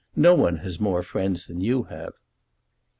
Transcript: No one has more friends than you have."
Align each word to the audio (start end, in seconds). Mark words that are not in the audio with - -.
No 0.15 0.33
one 0.33 0.55
has 0.65 0.79
more 0.79 1.03
friends 1.03 1.45
than 1.45 1.61
you 1.61 1.83
have." 1.83 2.13